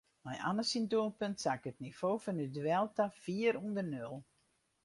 Nei 0.25 0.37
Anne 0.49 0.63
syn 0.69 0.85
doelpunt 0.91 1.41
sakke 1.43 1.67
it 1.71 1.81
nivo 1.85 2.11
fan 2.23 2.41
it 2.45 2.51
duel 2.55 2.85
ta 2.95 3.05
fier 3.23 3.55
ûnder 3.65 3.87
nul. 3.93 4.15